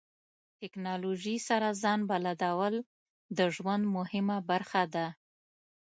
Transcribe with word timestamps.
ټکنالوژي 0.59 1.37
سره 1.47 1.67
ځان 1.81 1.99
بلدول 2.09 2.75
د 3.37 3.39
ژوند 3.55 3.83
مهمه 3.95 4.37
برخه 4.49 4.83
ده. 4.93 5.07